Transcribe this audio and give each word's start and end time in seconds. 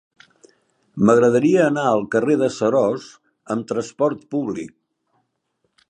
M'agradaria 1.09 1.59
anar 1.65 1.83
al 1.89 2.01
carrer 2.15 2.39
de 2.45 2.49
Seròs 2.57 3.07
amb 3.57 3.69
trasport 3.73 4.27
públic. 4.37 4.75